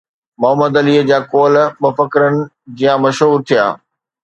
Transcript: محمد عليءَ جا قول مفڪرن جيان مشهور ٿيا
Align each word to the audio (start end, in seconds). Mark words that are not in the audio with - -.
محمد 0.41 0.73
عليءَ 0.79 0.99
جا 1.09 1.19
قول 1.33 1.55
مفڪرن 1.85 2.35
جيان 2.79 2.97
مشهور 3.07 3.37
ٿيا 3.53 3.65